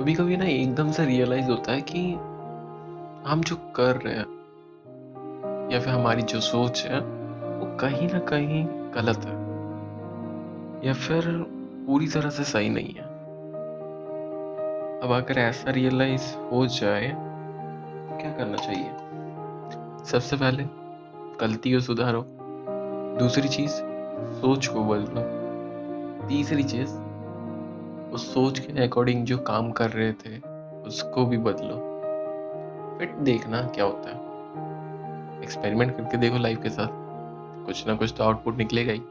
[0.00, 2.12] कभी कभी ना एकदम से रियलाइज़ होता है कि
[3.30, 4.36] हम जो कर रहे हैं
[5.72, 7.00] या फिर हमारी जो सोच है,
[7.58, 9.46] वो कहीं ना कहीं गलत है।
[10.88, 11.46] या फिर
[11.86, 13.02] पूरी तरह से सही नहीं है।
[15.00, 18.90] अब अगर ऐसा रियलाइज़ हो जाए तो क्या करना चाहिए?
[20.04, 20.64] सबसे पहले
[21.40, 22.26] गलती को सुधारो।
[23.18, 23.72] दूसरी चीज़,
[24.40, 25.46] सोच को बदलो।
[26.28, 26.90] तीसरी चीज़
[28.12, 30.38] उस सोच के अकॉर्डिंग जो काम कर रहे थे,
[30.86, 31.96] उसको भी बदलो।
[32.98, 34.26] फिर देखना क्या होता है।
[35.42, 36.88] एक्सपेरिमेंट करके देखो लाइफ के साथ।
[37.66, 39.02] कुछ ना कुछ तो आउटपुट निकलेगा ही।